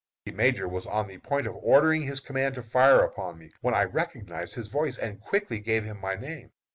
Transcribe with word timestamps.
The 0.25 0.31
major 0.31 0.67
was 0.67 0.87
on 0.87 1.07
the 1.07 1.19
point 1.19 1.45
of 1.45 1.53
ordering 1.57 2.01
his 2.01 2.19
command 2.19 2.55
to 2.55 2.63
fire 2.63 3.03
upon 3.03 3.37
me, 3.37 3.51
when 3.61 3.75
I 3.75 3.83
recognized 3.83 4.55
his 4.55 4.67
voice 4.67 4.97
and 4.97 5.21
quickly 5.21 5.59
gave 5.59 5.83
him 5.83 6.01
my 6.01 6.15
name. 6.15 6.49